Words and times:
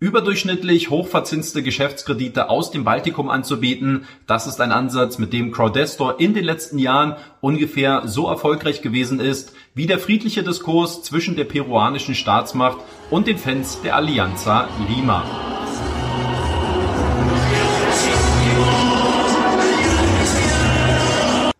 Überdurchschnittlich 0.00 0.90
hochverzinste 0.90 1.64
Geschäftskredite 1.64 2.50
aus 2.50 2.70
dem 2.70 2.84
Baltikum 2.84 3.28
anzubieten, 3.28 4.04
das 4.28 4.46
ist 4.46 4.60
ein 4.60 4.70
Ansatz, 4.70 5.18
mit 5.18 5.32
dem 5.32 5.50
Crowdestor 5.50 6.20
in 6.20 6.34
den 6.34 6.44
letzten 6.44 6.78
Jahren 6.78 7.16
ungefähr 7.40 8.02
so 8.06 8.28
erfolgreich 8.28 8.80
gewesen 8.80 9.18
ist, 9.18 9.54
wie 9.74 9.86
der 9.86 9.98
friedliche 9.98 10.44
Diskurs 10.44 11.02
zwischen 11.02 11.34
der 11.34 11.46
peruanischen 11.46 12.14
Staatsmacht 12.14 12.78
und 13.10 13.26
den 13.26 13.38
Fans 13.38 13.82
der 13.82 13.96
Alianza 13.96 14.68
Lima. 14.88 15.24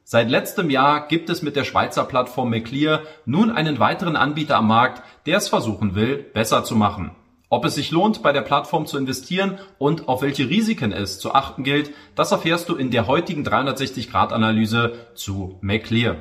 Seit 0.04 0.30
letztem 0.30 0.70
Jahr 0.70 1.08
gibt 1.08 1.28
es 1.28 1.42
mit 1.42 1.56
der 1.56 1.64
Schweizer 1.64 2.04
Plattform 2.04 2.50
McClear 2.50 3.02
nun 3.26 3.50
einen 3.50 3.80
weiteren 3.80 4.14
Anbieter 4.14 4.58
am 4.58 4.68
Markt, 4.68 5.02
der 5.26 5.38
es 5.38 5.48
versuchen 5.48 5.96
will, 5.96 6.18
besser 6.32 6.62
zu 6.62 6.76
machen. 6.76 7.10
Ob 7.50 7.64
es 7.64 7.76
sich 7.76 7.90
lohnt, 7.90 8.22
bei 8.22 8.32
der 8.32 8.42
Plattform 8.42 8.84
zu 8.84 8.98
investieren 8.98 9.58
und 9.78 10.06
auf 10.06 10.20
welche 10.20 10.50
Risiken 10.50 10.92
es 10.92 11.18
zu 11.18 11.32
achten 11.34 11.64
gilt, 11.64 11.92
das 12.14 12.30
erfährst 12.30 12.68
du 12.68 12.76
in 12.76 12.90
der 12.90 13.06
heutigen 13.06 13.42
360-Grad-Analyse 13.42 14.92
zu 15.14 15.56
McClear. 15.62 16.16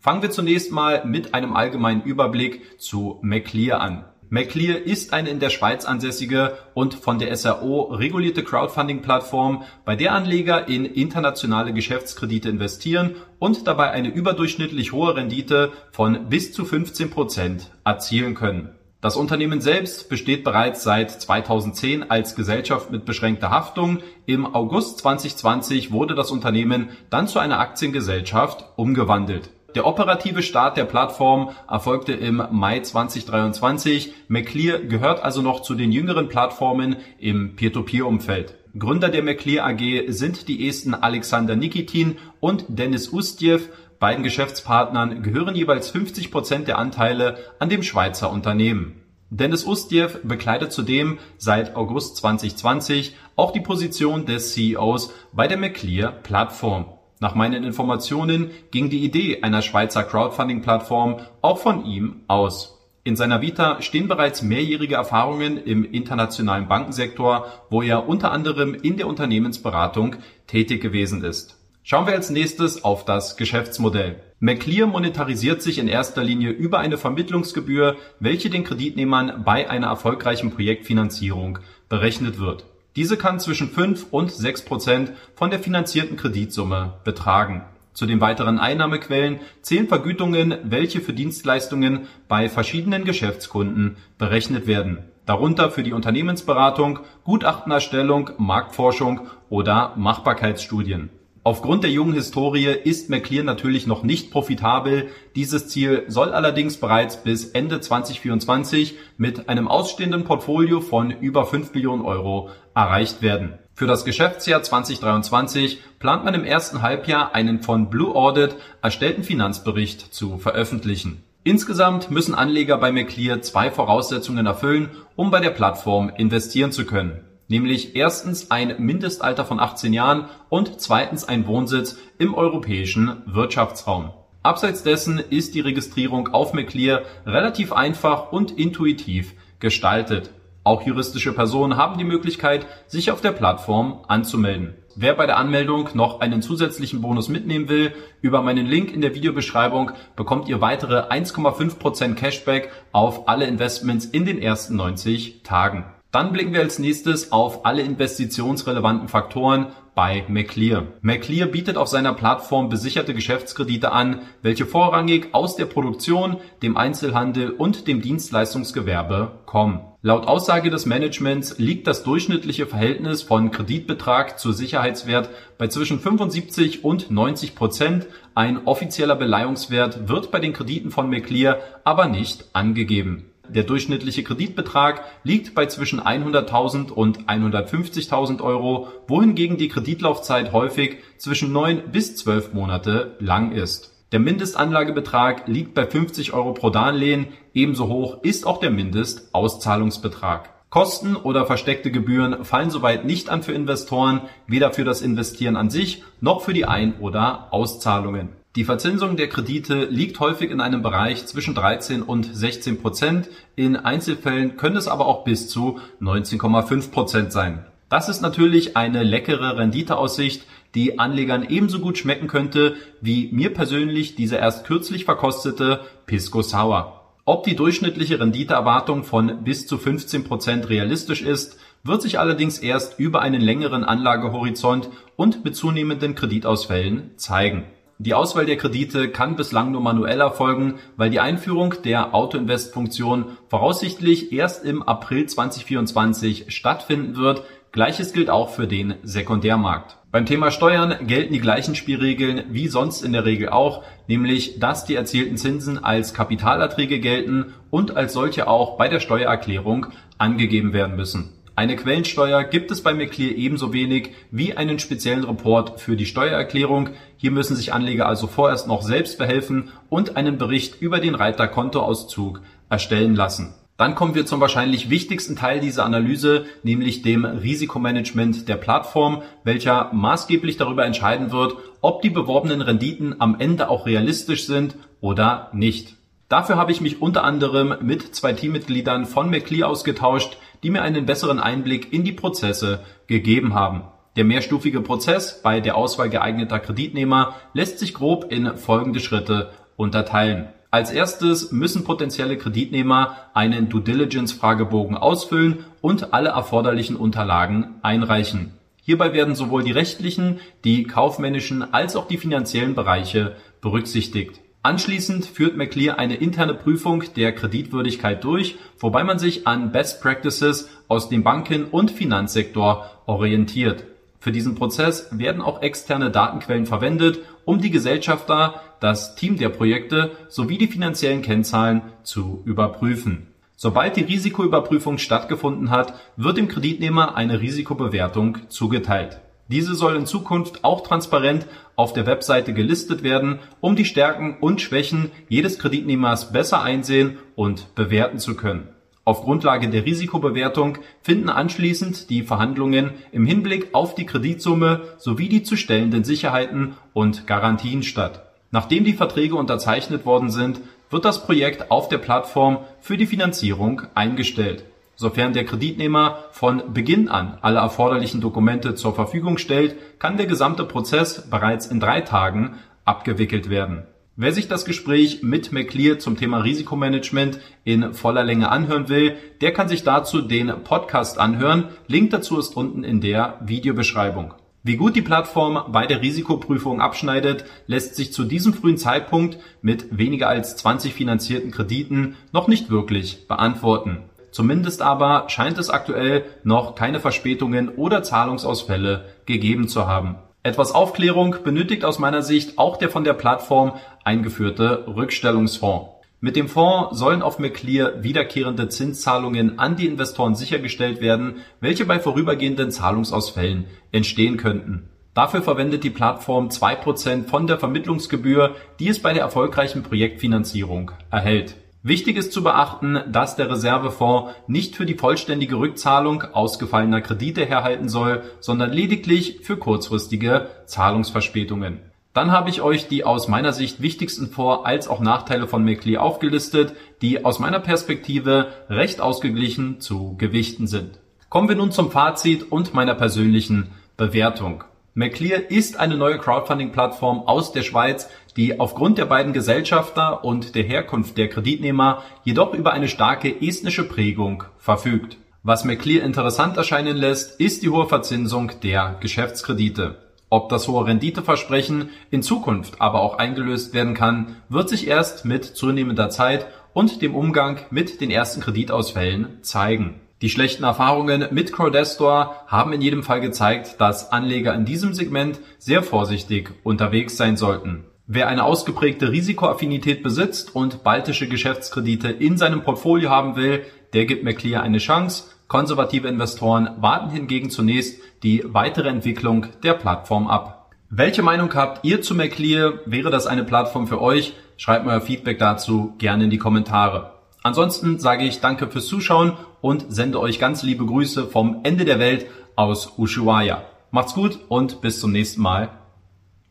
Fangen 0.00 0.22
wir 0.22 0.30
zunächst 0.32 0.72
mal 0.72 1.04
mit 1.04 1.34
einem 1.34 1.54
allgemeinen 1.54 2.02
Überblick 2.02 2.80
zu 2.80 3.20
McClear 3.22 3.80
an. 3.80 4.09
McClear 4.32 4.78
ist 4.78 5.12
eine 5.12 5.28
in 5.28 5.40
der 5.40 5.50
Schweiz 5.50 5.84
ansässige 5.84 6.56
und 6.72 6.94
von 6.94 7.18
der 7.18 7.36
SRO 7.36 7.92
regulierte 7.92 8.44
Crowdfunding-Plattform, 8.44 9.64
bei 9.84 9.96
der 9.96 10.14
Anleger 10.14 10.68
in 10.68 10.84
internationale 10.84 11.72
Geschäftskredite 11.72 12.48
investieren 12.48 13.16
und 13.40 13.66
dabei 13.66 13.90
eine 13.90 14.08
überdurchschnittlich 14.08 14.92
hohe 14.92 15.16
Rendite 15.16 15.72
von 15.90 16.28
bis 16.28 16.52
zu 16.52 16.64
15 16.64 17.10
Prozent 17.10 17.72
erzielen 17.84 18.36
können. 18.36 18.70
Das 19.00 19.16
Unternehmen 19.16 19.60
selbst 19.60 20.08
besteht 20.08 20.44
bereits 20.44 20.84
seit 20.84 21.10
2010 21.10 22.08
als 22.10 22.36
Gesellschaft 22.36 22.92
mit 22.92 23.06
beschränkter 23.06 23.50
Haftung. 23.50 23.98
Im 24.26 24.54
August 24.54 24.98
2020 24.98 25.90
wurde 25.90 26.14
das 26.14 26.30
Unternehmen 26.30 26.90
dann 27.08 27.26
zu 27.26 27.40
einer 27.40 27.58
Aktiengesellschaft 27.58 28.64
umgewandelt. 28.76 29.50
Der 29.76 29.86
operative 29.86 30.42
Start 30.42 30.76
der 30.76 30.84
Plattform 30.84 31.50
erfolgte 31.68 32.12
im 32.12 32.42
Mai 32.50 32.80
2023. 32.80 34.12
McClear 34.26 34.80
gehört 34.80 35.22
also 35.22 35.42
noch 35.42 35.62
zu 35.62 35.74
den 35.74 35.92
jüngeren 35.92 36.28
Plattformen 36.28 36.96
im 37.18 37.54
Peer-to-Peer-Umfeld. 37.54 38.56
Gründer 38.76 39.10
der 39.10 39.22
McClear 39.22 39.66
AG 39.66 40.08
sind 40.08 40.48
die 40.48 40.68
Esten 40.68 40.94
Alexander 40.94 41.54
Nikitin 41.54 42.18
und 42.40 42.64
Dennis 42.68 43.12
Ustjev. 43.12 43.68
Beiden 44.00 44.24
Geschäftspartnern 44.24 45.22
gehören 45.22 45.54
jeweils 45.54 45.90
50 45.90 46.32
Prozent 46.32 46.66
der 46.66 46.78
Anteile 46.78 47.38
an 47.60 47.68
dem 47.68 47.84
Schweizer 47.84 48.32
Unternehmen. 48.32 49.02
Dennis 49.30 49.64
Ustjev 49.64 50.18
bekleidet 50.24 50.72
zudem 50.72 51.18
seit 51.38 51.76
August 51.76 52.16
2020 52.16 53.14
auch 53.36 53.52
die 53.52 53.60
Position 53.60 54.26
des 54.26 54.52
CEOs 54.52 55.12
bei 55.32 55.46
der 55.46 55.58
McClear 55.58 56.10
Plattform. 56.10 56.86
Nach 57.20 57.34
meinen 57.34 57.64
Informationen 57.64 58.50
ging 58.70 58.88
die 58.88 59.04
Idee 59.04 59.42
einer 59.42 59.60
Schweizer 59.60 60.04
Crowdfunding-Plattform 60.04 61.20
auch 61.42 61.58
von 61.58 61.84
ihm 61.84 62.22
aus. 62.28 62.78
In 63.04 63.14
seiner 63.14 63.42
Vita 63.42 63.82
stehen 63.82 64.08
bereits 64.08 64.40
mehrjährige 64.40 64.94
Erfahrungen 64.94 65.62
im 65.62 65.84
internationalen 65.84 66.66
Bankensektor, 66.66 67.46
wo 67.68 67.82
er 67.82 68.08
unter 68.08 68.32
anderem 68.32 68.74
in 68.74 68.96
der 68.96 69.06
Unternehmensberatung 69.06 70.16
tätig 70.46 70.80
gewesen 70.80 71.22
ist. 71.22 71.58
Schauen 71.82 72.06
wir 72.06 72.14
als 72.14 72.30
nächstes 72.30 72.84
auf 72.84 73.04
das 73.04 73.36
Geschäftsmodell. 73.36 74.22
McClear 74.38 74.86
monetarisiert 74.86 75.60
sich 75.60 75.78
in 75.78 75.88
erster 75.88 76.24
Linie 76.24 76.50
über 76.50 76.78
eine 76.78 76.96
Vermittlungsgebühr, 76.96 77.96
welche 78.18 78.48
den 78.48 78.64
Kreditnehmern 78.64 79.42
bei 79.44 79.68
einer 79.68 79.88
erfolgreichen 79.88 80.50
Projektfinanzierung 80.50 81.58
berechnet 81.90 82.38
wird. 82.38 82.64
Diese 82.96 83.16
kann 83.16 83.38
zwischen 83.38 83.70
5 83.70 84.06
und 84.10 84.32
6 84.32 84.64
Prozent 84.64 85.12
von 85.34 85.50
der 85.50 85.60
finanzierten 85.60 86.16
Kreditsumme 86.16 86.94
betragen. 87.04 87.64
Zu 87.92 88.06
den 88.06 88.20
weiteren 88.20 88.58
Einnahmequellen 88.58 89.40
zählen 89.62 89.88
Vergütungen, 89.88 90.56
welche 90.64 91.00
für 91.00 91.12
Dienstleistungen 91.12 92.06
bei 92.28 92.48
verschiedenen 92.48 93.04
Geschäftskunden 93.04 93.96
berechnet 94.18 94.66
werden, 94.66 94.98
darunter 95.26 95.70
für 95.70 95.82
die 95.82 95.92
Unternehmensberatung, 95.92 97.00
Gutachtenerstellung, 97.24 98.30
Marktforschung 98.38 99.28
oder 99.48 99.94
Machbarkeitsstudien 99.96 101.10
Aufgrund 101.42 101.84
der 101.84 101.90
jungen 101.90 102.12
Historie 102.12 102.66
ist 102.66 103.08
McClear 103.08 103.44
natürlich 103.44 103.86
noch 103.86 104.02
nicht 104.02 104.30
profitabel. 104.30 105.08
Dieses 105.36 105.68
Ziel 105.68 106.04
soll 106.06 106.32
allerdings 106.32 106.76
bereits 106.76 107.22
bis 107.22 107.46
Ende 107.46 107.80
2024 107.80 108.96
mit 109.16 109.48
einem 109.48 109.66
ausstehenden 109.66 110.24
Portfolio 110.24 110.82
von 110.82 111.10
über 111.10 111.46
5 111.46 111.72
Billionen 111.72 112.04
Euro 112.04 112.50
erreicht 112.74 113.22
werden. 113.22 113.54
Für 113.72 113.86
das 113.86 114.04
Geschäftsjahr 114.04 114.62
2023 114.62 115.80
plant 115.98 116.26
man 116.26 116.34
im 116.34 116.44
ersten 116.44 116.82
Halbjahr 116.82 117.34
einen 117.34 117.62
von 117.62 117.88
Blue 117.88 118.14
Audit 118.14 118.56
erstellten 118.82 119.24
Finanzbericht 119.24 120.12
zu 120.12 120.36
veröffentlichen. 120.36 121.24
Insgesamt 121.42 122.10
müssen 122.10 122.34
Anleger 122.34 122.76
bei 122.76 122.92
McClear 122.92 123.40
zwei 123.40 123.70
Voraussetzungen 123.70 124.44
erfüllen, 124.44 124.90
um 125.16 125.30
bei 125.30 125.40
der 125.40 125.50
Plattform 125.50 126.12
investieren 126.14 126.70
zu 126.70 126.84
können 126.84 127.29
nämlich 127.50 127.96
erstens 127.96 128.50
ein 128.50 128.76
Mindestalter 128.78 129.44
von 129.44 129.60
18 129.60 129.92
Jahren 129.92 130.28
und 130.48 130.80
zweitens 130.80 131.24
ein 131.28 131.46
Wohnsitz 131.46 131.98
im 132.18 132.34
europäischen 132.34 133.22
Wirtschaftsraum. 133.26 134.12
Abseits 134.42 134.82
dessen 134.82 135.18
ist 135.18 135.54
die 135.54 135.60
Registrierung 135.60 136.28
auf 136.28 136.54
McClear 136.54 137.02
relativ 137.26 137.72
einfach 137.72 138.32
und 138.32 138.52
intuitiv 138.52 139.34
gestaltet. 139.58 140.30
Auch 140.64 140.82
juristische 140.82 141.32
Personen 141.32 141.76
haben 141.76 141.98
die 141.98 142.04
Möglichkeit, 142.04 142.66
sich 142.86 143.10
auf 143.10 143.20
der 143.20 143.32
Plattform 143.32 144.04
anzumelden. 144.08 144.74
Wer 144.96 145.14
bei 145.14 145.26
der 145.26 145.36
Anmeldung 145.36 145.88
noch 145.94 146.20
einen 146.20 146.42
zusätzlichen 146.42 147.00
Bonus 147.00 147.28
mitnehmen 147.28 147.68
will, 147.68 147.92
über 148.22 148.42
meinen 148.42 148.66
Link 148.66 148.92
in 148.92 149.00
der 149.00 149.14
Videobeschreibung 149.14 149.92
bekommt 150.16 150.48
ihr 150.48 150.60
weitere 150.60 151.08
1,5% 151.08 152.14
Cashback 152.14 152.70
auf 152.92 153.28
alle 153.28 153.46
Investments 153.46 154.04
in 154.04 154.24
den 154.24 154.40
ersten 154.40 154.76
90 154.76 155.42
Tagen. 155.42 155.84
Dann 156.12 156.32
blicken 156.32 156.52
wir 156.52 156.60
als 156.60 156.80
nächstes 156.80 157.30
auf 157.30 157.64
alle 157.64 157.82
investitionsrelevanten 157.82 159.06
Faktoren 159.06 159.68
bei 159.94 160.24
McClear. 160.26 160.88
McClear 161.02 161.46
bietet 161.46 161.76
auf 161.76 161.86
seiner 161.86 162.14
Plattform 162.14 162.68
besicherte 162.68 163.14
Geschäftskredite 163.14 163.92
an, 163.92 164.22
welche 164.42 164.66
vorrangig 164.66 165.28
aus 165.32 165.54
der 165.54 165.66
Produktion, 165.66 166.38
dem 166.62 166.76
Einzelhandel 166.76 167.50
und 167.50 167.86
dem 167.86 168.02
Dienstleistungsgewerbe 168.02 169.40
kommen. 169.46 169.82
Laut 170.02 170.26
Aussage 170.26 170.70
des 170.70 170.86
Managements 170.86 171.58
liegt 171.58 171.86
das 171.86 172.02
durchschnittliche 172.02 172.66
Verhältnis 172.66 173.22
von 173.22 173.52
Kreditbetrag 173.52 174.38
zu 174.38 174.50
Sicherheitswert 174.50 175.28
bei 175.58 175.68
zwischen 175.68 176.00
75 176.00 176.82
und 176.82 177.10
90 177.10 177.54
Prozent. 177.54 178.06
Ein 178.34 178.66
offizieller 178.66 179.14
Beleihungswert 179.14 180.08
wird 180.08 180.30
bei 180.30 180.40
den 180.40 180.54
Krediten 180.54 180.90
von 180.90 181.08
McClear 181.08 181.58
aber 181.84 182.08
nicht 182.08 182.46
angegeben. 182.54 183.29
Der 183.54 183.64
durchschnittliche 183.64 184.22
Kreditbetrag 184.22 185.02
liegt 185.24 185.54
bei 185.54 185.66
zwischen 185.66 186.00
100.000 186.00 186.90
und 186.90 187.26
150.000 187.26 188.40
Euro, 188.40 188.88
wohingegen 189.08 189.56
die 189.56 189.68
Kreditlaufzeit 189.68 190.52
häufig 190.52 190.98
zwischen 191.18 191.52
9 191.52 191.90
bis 191.90 192.14
12 192.16 192.52
Monate 192.54 193.16
lang 193.18 193.50
ist. 193.52 193.90
Der 194.12 194.20
Mindestanlagebetrag 194.20 195.48
liegt 195.48 195.74
bei 195.74 195.86
50 195.86 196.32
Euro 196.32 196.52
pro 196.52 196.70
Darlehen, 196.70 197.28
ebenso 197.52 197.88
hoch 197.88 198.22
ist 198.22 198.46
auch 198.46 198.58
der 198.58 198.70
Mindestauszahlungsbetrag. 198.70 200.50
Kosten 200.70 201.16
oder 201.16 201.46
versteckte 201.46 201.90
Gebühren 201.90 202.44
fallen 202.44 202.70
soweit 202.70 203.04
nicht 203.04 203.28
an 203.28 203.42
für 203.42 203.52
Investoren, 203.52 204.22
weder 204.46 204.72
für 204.72 204.84
das 204.84 205.02
Investieren 205.02 205.56
an 205.56 205.70
sich 205.70 206.04
noch 206.20 206.42
für 206.42 206.52
die 206.52 206.66
Ein- 206.66 207.00
oder 207.00 207.52
Auszahlungen. 207.52 208.39
Die 208.56 208.64
Verzinsung 208.64 209.16
der 209.16 209.28
Kredite 209.28 209.84
liegt 209.84 210.18
häufig 210.18 210.50
in 210.50 210.60
einem 210.60 210.82
Bereich 210.82 211.24
zwischen 211.26 211.54
13 211.54 212.02
und 212.02 212.28
16 212.34 212.80
Prozent, 212.80 213.28
in 213.54 213.76
Einzelfällen 213.76 214.56
können 214.56 214.74
es 214.74 214.88
aber 214.88 215.06
auch 215.06 215.22
bis 215.22 215.48
zu 215.48 215.78
19,5 216.00 216.90
Prozent 216.90 217.30
sein. 217.30 217.64
Das 217.88 218.08
ist 218.08 218.22
natürlich 218.22 218.76
eine 218.76 219.04
leckere 219.04 219.56
Renditeaussicht, 219.56 220.46
die 220.74 220.98
Anlegern 220.98 221.46
ebenso 221.48 221.78
gut 221.78 221.96
schmecken 221.96 222.26
könnte 222.26 222.74
wie 223.00 223.30
mir 223.30 223.54
persönlich 223.54 224.16
diese 224.16 224.36
erst 224.36 224.66
kürzlich 224.66 225.04
verkostete 225.04 225.82
Pisco 226.06 226.42
Sour. 226.42 227.02
Ob 227.26 227.44
die 227.44 227.54
durchschnittliche 227.54 228.18
Renditeerwartung 228.18 229.04
von 229.04 229.44
bis 229.44 229.68
zu 229.68 229.78
15 229.78 230.24
Prozent 230.24 230.68
realistisch 230.68 231.22
ist, 231.22 231.56
wird 231.84 232.02
sich 232.02 232.18
allerdings 232.18 232.58
erst 232.58 232.98
über 232.98 233.22
einen 233.22 233.40
längeren 233.40 233.84
Anlagehorizont 233.84 234.88
und 235.14 235.44
mit 235.44 235.54
zunehmenden 235.54 236.16
Kreditausfällen 236.16 237.12
zeigen. 237.16 237.66
Die 238.02 238.14
Auswahl 238.14 238.46
der 238.46 238.56
Kredite 238.56 239.10
kann 239.10 239.36
bislang 239.36 239.72
nur 239.72 239.82
manuell 239.82 240.22
erfolgen, 240.22 240.76
weil 240.96 241.10
die 241.10 241.20
Einführung 241.20 241.74
der 241.84 242.14
Autoinvest-Funktion 242.14 243.36
voraussichtlich 243.48 244.32
erst 244.32 244.64
im 244.64 244.82
April 244.82 245.26
2024 245.26 246.46
stattfinden 246.48 247.16
wird. 247.16 247.44
Gleiches 247.72 248.14
gilt 248.14 248.30
auch 248.30 248.48
für 248.48 248.66
den 248.66 248.94
Sekundärmarkt. 249.02 249.98
Beim 250.10 250.24
Thema 250.24 250.50
Steuern 250.50 251.06
gelten 251.06 251.34
die 251.34 251.40
gleichen 251.40 251.74
Spielregeln 251.74 252.44
wie 252.48 252.68
sonst 252.68 253.02
in 253.02 253.12
der 253.12 253.26
Regel 253.26 253.50
auch, 253.50 253.84
nämlich 254.08 254.58
dass 254.58 254.86
die 254.86 254.94
erzielten 254.94 255.36
Zinsen 255.36 255.84
als 255.84 256.14
Kapitalerträge 256.14 257.00
gelten 257.00 257.52
und 257.68 257.98
als 257.98 258.14
solche 258.14 258.48
auch 258.48 258.78
bei 258.78 258.88
der 258.88 259.00
Steuererklärung 259.00 259.88
angegeben 260.16 260.72
werden 260.72 260.96
müssen. 260.96 261.34
Eine 261.60 261.76
Quellensteuer 261.76 262.42
gibt 262.44 262.70
es 262.70 262.82
bei 262.82 262.94
McClear 262.94 263.32
ebenso 263.32 263.74
wenig 263.74 264.12
wie 264.30 264.56
einen 264.56 264.78
speziellen 264.78 265.24
Report 265.24 265.78
für 265.78 265.94
die 265.94 266.06
Steuererklärung. 266.06 266.88
Hier 267.18 267.32
müssen 267.32 267.54
sich 267.54 267.74
Anleger 267.74 268.08
also 268.08 268.28
vorerst 268.28 268.66
noch 268.66 268.80
selbst 268.80 269.18
behelfen 269.18 269.68
und 269.90 270.16
einen 270.16 270.38
Bericht 270.38 270.80
über 270.80 271.00
den 271.00 271.14
Reiter 271.14 271.48
Kontoauszug 271.48 272.40
erstellen 272.70 273.14
lassen. 273.14 273.52
Dann 273.76 273.94
kommen 273.94 274.14
wir 274.14 274.24
zum 274.24 274.40
wahrscheinlich 274.40 274.88
wichtigsten 274.88 275.36
Teil 275.36 275.60
dieser 275.60 275.84
Analyse, 275.84 276.46
nämlich 276.62 277.02
dem 277.02 277.26
Risikomanagement 277.26 278.48
der 278.48 278.56
Plattform, 278.56 279.20
welcher 279.44 279.92
maßgeblich 279.92 280.56
darüber 280.56 280.86
entscheiden 280.86 281.30
wird, 281.30 281.56
ob 281.82 282.00
die 282.00 282.08
beworbenen 282.08 282.62
Renditen 282.62 283.16
am 283.20 283.38
Ende 283.38 283.68
auch 283.68 283.84
realistisch 283.84 284.46
sind 284.46 284.76
oder 285.02 285.50
nicht. 285.52 285.96
Dafür 286.30 286.56
habe 286.56 286.70
ich 286.70 286.80
mich 286.80 287.02
unter 287.02 287.24
anderem 287.24 287.74
mit 287.82 288.14
zwei 288.14 288.32
Teammitgliedern 288.32 289.04
von 289.04 289.30
McClear 289.30 289.68
ausgetauscht, 289.68 290.38
die 290.62 290.70
mir 290.70 290.82
einen 290.82 291.06
besseren 291.06 291.38
Einblick 291.38 291.92
in 291.92 292.04
die 292.04 292.12
Prozesse 292.12 292.80
gegeben 293.06 293.54
haben. 293.54 293.82
Der 294.16 294.24
mehrstufige 294.24 294.80
Prozess 294.80 295.40
bei 295.42 295.60
der 295.60 295.76
Auswahl 295.76 296.10
geeigneter 296.10 296.58
Kreditnehmer 296.58 297.36
lässt 297.54 297.78
sich 297.78 297.94
grob 297.94 298.30
in 298.32 298.56
folgende 298.56 299.00
Schritte 299.00 299.50
unterteilen. 299.76 300.48
Als 300.72 300.92
erstes 300.92 301.50
müssen 301.50 301.84
potenzielle 301.84 302.36
Kreditnehmer 302.36 303.16
einen 303.34 303.68
Due 303.68 303.80
Diligence 303.80 304.32
Fragebogen 304.32 304.96
ausfüllen 304.96 305.64
und 305.80 306.12
alle 306.12 306.30
erforderlichen 306.30 306.96
Unterlagen 306.96 307.76
einreichen. 307.82 308.52
Hierbei 308.82 309.12
werden 309.12 309.34
sowohl 309.34 309.62
die 309.62 309.72
rechtlichen, 309.72 310.40
die 310.64 310.84
kaufmännischen 310.84 311.74
als 311.74 311.96
auch 311.96 312.08
die 312.08 312.18
finanziellen 312.18 312.74
Bereiche 312.74 313.36
berücksichtigt. 313.60 314.40
Anschließend 314.62 315.24
führt 315.24 315.56
McClear 315.56 315.98
eine 315.98 316.16
interne 316.16 316.52
Prüfung 316.52 317.02
der 317.16 317.32
Kreditwürdigkeit 317.32 318.22
durch, 318.22 318.58
wobei 318.78 319.04
man 319.04 319.18
sich 319.18 319.46
an 319.46 319.72
Best 319.72 320.02
Practices 320.02 320.68
aus 320.86 321.08
dem 321.08 321.22
Banken- 321.22 321.64
und 321.64 321.90
Finanzsektor 321.90 322.90
orientiert. 323.06 323.84
Für 324.18 324.32
diesen 324.32 324.56
Prozess 324.56 325.08
werden 325.12 325.40
auch 325.40 325.62
externe 325.62 326.10
Datenquellen 326.10 326.66
verwendet, 326.66 327.20
um 327.46 327.62
die 327.62 327.70
Gesellschafter, 327.70 328.60
das 328.80 329.14
Team 329.14 329.38
der 329.38 329.48
Projekte 329.48 330.10
sowie 330.28 330.58
die 330.58 330.66
finanziellen 330.66 331.22
Kennzahlen 331.22 331.80
zu 332.02 332.42
überprüfen. 332.44 333.28
Sobald 333.56 333.96
die 333.96 334.02
Risikoüberprüfung 334.02 334.98
stattgefunden 334.98 335.70
hat, 335.70 335.94
wird 336.16 336.36
dem 336.36 336.48
Kreditnehmer 336.48 337.14
eine 337.14 337.40
Risikobewertung 337.40 338.38
zugeteilt. 338.50 339.20
Diese 339.50 339.74
soll 339.74 339.96
in 339.96 340.06
Zukunft 340.06 340.62
auch 340.62 340.82
transparent 340.82 341.44
auf 341.74 341.92
der 341.92 342.06
Webseite 342.06 342.54
gelistet 342.54 343.02
werden, 343.02 343.40
um 343.60 343.74
die 343.74 343.84
Stärken 343.84 344.36
und 344.40 344.60
Schwächen 344.60 345.10
jedes 345.28 345.58
Kreditnehmers 345.58 346.32
besser 346.32 346.62
einsehen 346.62 347.18
und 347.34 347.74
bewerten 347.74 348.20
zu 348.20 348.36
können. 348.36 348.68
Auf 349.04 349.22
Grundlage 349.22 349.68
der 349.68 349.84
Risikobewertung 349.84 350.78
finden 351.02 351.28
anschließend 351.28 352.10
die 352.10 352.22
Verhandlungen 352.22 352.92
im 353.10 353.26
Hinblick 353.26 353.70
auf 353.72 353.96
die 353.96 354.06
Kreditsumme 354.06 354.82
sowie 354.98 355.28
die 355.28 355.42
zu 355.42 355.56
stellenden 355.56 356.04
Sicherheiten 356.04 356.74
und 356.92 357.26
Garantien 357.26 357.82
statt. 357.82 358.22
Nachdem 358.52 358.84
die 358.84 358.92
Verträge 358.92 359.34
unterzeichnet 359.34 360.06
worden 360.06 360.30
sind, 360.30 360.60
wird 360.90 361.04
das 361.04 361.24
Projekt 361.26 361.72
auf 361.72 361.88
der 361.88 361.98
Plattform 361.98 362.58
für 362.80 362.96
die 362.96 363.06
Finanzierung 363.06 363.82
eingestellt. 363.94 364.64
Sofern 364.96 365.32
der 365.32 365.44
Kreditnehmer 365.44 366.24
von 366.32 366.74
Beginn 366.74 367.08
an 367.08 367.38
alle 367.40 367.60
erforderlichen 367.60 368.20
Dokumente 368.20 368.74
zur 368.74 368.94
Verfügung 368.94 369.38
stellt, 369.38 369.76
kann 369.98 370.16
der 370.16 370.26
gesamte 370.26 370.64
Prozess 370.64 371.28
bereits 371.30 371.66
in 371.66 371.80
drei 371.80 372.02
Tagen 372.02 372.54
abgewickelt 372.84 373.48
werden 373.50 373.84
Wer 374.22 374.34
sich 374.34 374.48
das 374.48 374.66
Gespräch 374.66 375.22
mit 375.22 375.50
McClear 375.50 375.98
zum 375.98 376.18
Thema 376.18 376.40
Risikomanagement 376.40 377.40
in 377.64 377.94
voller 377.94 378.22
Länge 378.22 378.50
anhören 378.50 378.90
will, 378.90 379.16
der 379.40 379.54
kann 379.54 379.70
sich 379.70 379.82
dazu 379.82 380.20
den 380.20 380.52
Podcast 380.62 381.18
anhören. 381.18 381.68
Link 381.86 382.10
dazu 382.10 382.38
ist 382.38 382.54
unten 382.54 382.84
in 382.84 383.00
der 383.00 383.38
Videobeschreibung. 383.40 384.34
Wie 384.62 384.76
gut 384.76 384.94
die 384.94 385.00
Plattform 385.00 385.72
bei 385.72 385.86
der 385.86 386.02
Risikoprüfung 386.02 386.82
abschneidet, 386.82 387.46
lässt 387.66 387.94
sich 387.94 388.12
zu 388.12 388.24
diesem 388.24 388.52
frühen 388.52 388.76
Zeitpunkt 388.76 389.38
mit 389.62 389.96
weniger 389.96 390.28
als 390.28 390.54
20 390.56 390.92
finanzierten 390.92 391.50
Krediten 391.50 392.16
noch 392.30 392.46
nicht 392.46 392.68
wirklich 392.68 393.26
beantworten. 393.26 394.02
Zumindest 394.32 394.82
aber 394.82 395.28
scheint 395.28 395.58
es 395.58 395.70
aktuell 395.70 396.24
noch 396.44 396.74
keine 396.74 397.00
Verspätungen 397.00 397.68
oder 397.68 398.02
Zahlungsausfälle 398.02 399.06
gegeben 399.26 399.68
zu 399.68 399.86
haben. 399.86 400.16
Etwas 400.42 400.72
Aufklärung 400.72 401.36
benötigt 401.44 401.84
aus 401.84 401.98
meiner 401.98 402.22
Sicht 402.22 402.58
auch 402.58 402.76
der 402.78 402.88
von 402.88 403.04
der 403.04 403.12
Plattform 403.12 403.74
eingeführte 404.04 404.86
Rückstellungsfonds. 404.86 405.90
Mit 406.22 406.36
dem 406.36 406.48
Fonds 406.48 406.98
sollen 406.98 407.22
auf 407.22 407.38
McClear 407.38 408.02
wiederkehrende 408.02 408.68
Zinszahlungen 408.68 409.58
an 409.58 409.76
die 409.76 409.86
Investoren 409.86 410.34
sichergestellt 410.34 411.00
werden, 411.00 411.36
welche 411.60 411.86
bei 411.86 411.98
vorübergehenden 411.98 412.70
Zahlungsausfällen 412.70 413.66
entstehen 413.90 414.36
könnten. 414.36 414.88
Dafür 415.14 415.42
verwendet 415.42 415.82
die 415.82 415.90
Plattform 415.90 416.50
zwei 416.50 416.74
Prozent 416.74 417.28
von 417.28 417.46
der 417.46 417.58
Vermittlungsgebühr, 417.58 418.54
die 418.78 418.88
es 418.88 419.00
bei 419.00 419.12
der 419.12 419.22
erfolgreichen 419.22 419.82
Projektfinanzierung 419.82 420.92
erhält 421.10 421.56
Wichtig 421.82 422.18
ist 422.18 422.32
zu 422.32 422.42
beachten, 422.42 423.00
dass 423.10 423.36
der 423.36 423.50
Reservefonds 423.50 424.32
nicht 424.46 424.76
für 424.76 424.84
die 424.84 424.96
vollständige 424.96 425.56
Rückzahlung 425.56 426.22
ausgefallener 426.22 427.00
Kredite 427.00 427.46
herhalten 427.46 427.88
soll, 427.88 428.22
sondern 428.40 428.70
lediglich 428.70 429.40
für 429.42 429.56
kurzfristige 429.56 430.48
Zahlungsverspätungen. 430.66 431.80
Dann 432.12 432.32
habe 432.32 432.50
ich 432.50 432.60
euch 432.60 432.88
die 432.88 433.04
aus 433.04 433.28
meiner 433.28 433.54
Sicht 433.54 433.80
wichtigsten 433.80 434.28
Vor- 434.28 434.66
als 434.66 434.88
auch 434.88 435.00
Nachteile 435.00 435.46
von 435.46 435.64
McLear 435.64 436.02
aufgelistet, 436.02 436.74
die 437.00 437.24
aus 437.24 437.38
meiner 437.38 437.60
Perspektive 437.60 438.48
recht 438.68 439.00
ausgeglichen 439.00 439.80
zu 439.80 440.16
gewichten 440.18 440.66
sind. 440.66 440.98
Kommen 441.30 441.48
wir 441.48 441.56
nun 441.56 441.72
zum 441.72 441.90
Fazit 441.90 442.52
und 442.52 442.74
meiner 442.74 442.94
persönlichen 442.94 443.70
Bewertung. 443.96 444.64
McClear 444.94 445.50
ist 445.50 445.78
eine 445.78 445.96
neue 445.96 446.18
Crowdfunding-Plattform 446.18 447.20
aus 447.20 447.52
der 447.52 447.62
Schweiz, 447.62 448.10
die 448.36 448.60
aufgrund 448.60 448.98
der 448.98 449.06
beiden 449.06 449.32
Gesellschafter 449.32 450.24
und 450.24 450.54
der 450.54 450.62
Herkunft 450.62 451.16
der 451.18 451.28
Kreditnehmer 451.28 452.02
jedoch 452.24 452.54
über 452.54 452.72
eine 452.72 452.88
starke 452.88 453.40
estnische 453.40 453.84
Prägung 453.84 454.44
verfügt. 454.58 455.16
Was 455.42 455.64
McClear 455.64 456.04
interessant 456.04 456.56
erscheinen 456.56 456.96
lässt, 456.96 457.40
ist 457.40 457.62
die 457.62 457.70
hohe 457.70 457.88
Verzinsung 457.88 458.52
der 458.62 458.96
Geschäftskredite. 459.00 459.96
Ob 460.28 460.48
das 460.48 460.68
hohe 460.68 460.86
Renditeversprechen 460.86 461.88
in 462.10 462.22
Zukunft 462.22 462.80
aber 462.80 463.00
auch 463.00 463.18
eingelöst 463.18 463.74
werden 463.74 463.94
kann, 463.94 464.36
wird 464.48 464.68
sich 464.68 464.86
erst 464.86 465.24
mit 465.24 465.44
zunehmender 465.44 466.08
Zeit 466.08 466.46
und 466.72 467.02
dem 467.02 467.16
Umgang 467.16 467.60
mit 467.70 468.00
den 468.00 468.10
ersten 468.10 468.40
Kreditausfällen 468.40 469.42
zeigen. 469.42 470.00
Die 470.22 470.28
schlechten 470.28 470.64
Erfahrungen 470.64 471.26
mit 471.30 471.52
Crowdestor 471.52 472.36
haben 472.46 472.72
in 472.74 472.82
jedem 472.82 473.02
Fall 473.02 473.20
gezeigt, 473.20 473.80
dass 473.80 474.12
Anleger 474.12 474.54
in 474.54 474.66
diesem 474.66 474.92
Segment 474.92 475.40
sehr 475.58 475.82
vorsichtig 475.82 476.52
unterwegs 476.62 477.16
sein 477.16 477.38
sollten. 477.38 477.84
Wer 478.12 478.26
eine 478.26 478.42
ausgeprägte 478.42 479.12
Risikoaffinität 479.12 480.02
besitzt 480.02 480.56
und 480.56 480.82
baltische 480.82 481.28
Geschäftskredite 481.28 482.08
in 482.08 482.36
seinem 482.36 482.64
Portfolio 482.64 483.08
haben 483.08 483.36
will, 483.36 483.62
der 483.92 484.04
gibt 484.04 484.24
McClear 484.24 484.64
eine 484.64 484.78
Chance. 484.78 485.26
Konservative 485.46 486.08
Investoren 486.08 486.70
warten 486.80 487.10
hingegen 487.10 487.50
zunächst 487.50 488.00
die 488.24 488.42
weitere 488.44 488.88
Entwicklung 488.88 489.46
der 489.62 489.74
Plattform 489.74 490.26
ab. 490.26 490.72
Welche 490.88 491.22
Meinung 491.22 491.54
habt 491.54 491.84
ihr 491.84 492.02
zu 492.02 492.16
McClear? 492.16 492.80
Wäre 492.84 493.10
das 493.10 493.28
eine 493.28 493.44
Plattform 493.44 493.86
für 493.86 494.00
euch? 494.00 494.34
Schreibt 494.56 494.86
mir 494.86 494.90
euer 494.90 495.00
Feedback 495.02 495.38
dazu 495.38 495.94
gerne 495.98 496.24
in 496.24 496.30
die 496.30 496.38
Kommentare. 496.38 497.12
Ansonsten 497.44 498.00
sage 498.00 498.24
ich 498.24 498.40
danke 498.40 498.66
fürs 498.66 498.88
Zuschauen 498.88 499.34
und 499.60 499.86
sende 499.88 500.18
euch 500.18 500.40
ganz 500.40 500.64
liebe 500.64 500.84
Grüße 500.84 501.28
vom 501.28 501.60
Ende 501.62 501.84
der 501.84 502.00
Welt 502.00 502.26
aus 502.56 502.94
Ushuaia. 502.98 503.62
Macht's 503.92 504.14
gut 504.14 504.40
und 504.48 504.80
bis 504.80 504.98
zum 504.98 505.12
nächsten 505.12 505.42
Mal. 505.42 505.68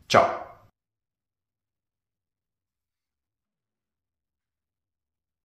Ciao. 0.08 0.24